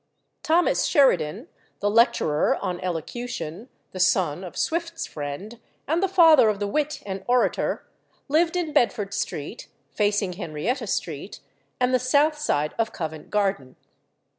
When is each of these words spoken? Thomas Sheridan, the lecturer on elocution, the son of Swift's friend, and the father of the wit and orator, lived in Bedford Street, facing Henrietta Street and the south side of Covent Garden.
Thomas 0.41 0.85
Sheridan, 0.85 1.47
the 1.79 1.87
lecturer 1.91 2.55
on 2.55 2.79
elocution, 2.79 3.69
the 3.91 3.99
son 3.99 4.43
of 4.43 4.57
Swift's 4.57 5.05
friend, 5.05 5.59
and 5.87 6.01
the 6.01 6.07
father 6.07 6.49
of 6.49 6.59
the 6.59 6.65
wit 6.65 7.03
and 7.05 7.23
orator, 7.27 7.85
lived 8.27 8.55
in 8.55 8.73
Bedford 8.73 9.13
Street, 9.13 9.67
facing 9.91 10.33
Henrietta 10.33 10.87
Street 10.87 11.39
and 11.79 11.93
the 11.93 11.99
south 11.99 12.39
side 12.39 12.73
of 12.79 12.91
Covent 12.91 13.29
Garden. 13.29 13.75